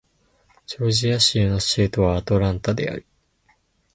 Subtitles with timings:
[0.65, 3.05] ジョージア州の州都はアトランタである